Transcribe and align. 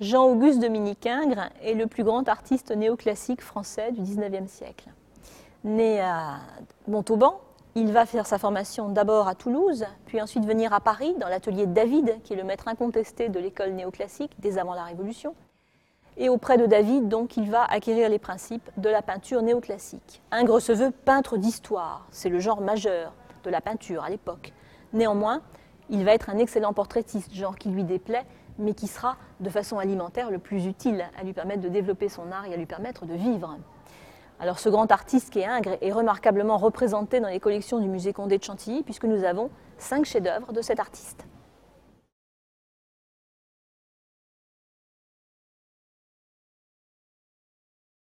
Jean-Auguste 0.00 0.60
Dominique 0.60 1.08
Ingres 1.08 1.50
est 1.60 1.74
le 1.74 1.88
plus 1.88 2.04
grand 2.04 2.28
artiste 2.28 2.70
néoclassique 2.70 3.42
français 3.42 3.90
du 3.90 4.02
XIXe 4.02 4.48
siècle. 4.48 4.90
Né 5.64 6.00
à 6.00 6.38
Montauban, 6.86 7.40
il 7.74 7.92
va 7.92 8.06
faire 8.06 8.24
sa 8.24 8.38
formation 8.38 8.90
d'abord 8.90 9.26
à 9.26 9.34
Toulouse, 9.34 9.84
puis 10.06 10.22
ensuite 10.22 10.46
venir 10.46 10.72
à 10.72 10.78
Paris 10.78 11.16
dans 11.18 11.26
l'atelier 11.26 11.66
David, 11.66 12.22
qui 12.22 12.34
est 12.34 12.36
le 12.36 12.44
maître 12.44 12.68
incontesté 12.68 13.28
de 13.28 13.40
l'école 13.40 13.72
néoclassique 13.72 14.30
dès 14.38 14.58
avant 14.58 14.74
la 14.74 14.84
Révolution. 14.84 15.34
Et 16.16 16.28
auprès 16.28 16.58
de 16.58 16.66
David, 16.66 17.08
donc, 17.08 17.36
il 17.36 17.50
va 17.50 17.64
acquérir 17.64 18.08
les 18.08 18.20
principes 18.20 18.70
de 18.76 18.88
la 18.88 19.02
peinture 19.02 19.42
néoclassique. 19.42 20.22
Ingres 20.30 20.60
se 20.60 20.72
veut 20.72 20.92
peintre 20.92 21.38
d'histoire, 21.38 22.06
c'est 22.12 22.28
le 22.28 22.38
genre 22.38 22.60
majeur 22.60 23.12
de 23.42 23.50
la 23.50 23.60
peinture 23.60 24.04
à 24.04 24.10
l'époque. 24.10 24.52
Néanmoins, 24.92 25.42
il 25.90 26.04
va 26.04 26.14
être 26.14 26.30
un 26.30 26.38
excellent 26.38 26.72
portraitiste, 26.72 27.34
genre 27.34 27.56
qui 27.56 27.68
lui 27.70 27.84
déplaît, 27.84 28.26
mais 28.58 28.74
qui 28.74 28.86
sera 28.86 29.16
de 29.40 29.50
façon 29.50 29.78
alimentaire 29.78 30.30
le 30.30 30.38
plus 30.38 30.66
utile 30.66 31.04
à 31.18 31.24
lui 31.24 31.32
permettre 31.32 31.62
de 31.62 31.68
développer 31.68 32.08
son 32.08 32.30
art 32.32 32.46
et 32.46 32.54
à 32.54 32.56
lui 32.56 32.66
permettre 32.66 33.06
de 33.06 33.14
vivre. 33.14 33.56
Alors 34.40 34.58
ce 34.58 34.68
grand 34.68 34.90
artiste 34.92 35.30
qui 35.30 35.40
est 35.40 35.46
Ingres 35.46 35.78
est 35.80 35.92
remarquablement 35.92 36.58
représenté 36.58 37.20
dans 37.20 37.28
les 37.28 37.40
collections 37.40 37.78
du 37.78 37.88
musée 37.88 38.12
Condé 38.12 38.38
de 38.38 38.44
Chantilly 38.44 38.82
puisque 38.82 39.04
nous 39.04 39.24
avons 39.24 39.50
cinq 39.78 40.04
chefs-d'œuvre 40.04 40.52
de 40.52 40.62
cet 40.62 40.78
artiste. 40.78 41.26